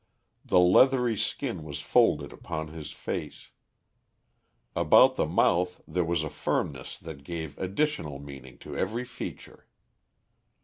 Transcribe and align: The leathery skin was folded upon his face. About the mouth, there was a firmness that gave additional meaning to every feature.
The 0.43 0.57
leathery 0.59 1.15
skin 1.15 1.63
was 1.63 1.79
folded 1.79 2.33
upon 2.33 2.69
his 2.69 2.91
face. 2.91 3.51
About 4.75 5.15
the 5.15 5.27
mouth, 5.27 5.79
there 5.87 6.03
was 6.03 6.23
a 6.23 6.29
firmness 6.31 6.97
that 6.97 7.23
gave 7.23 7.55
additional 7.59 8.17
meaning 8.17 8.57
to 8.65 8.75
every 8.75 9.03
feature. 9.05 9.67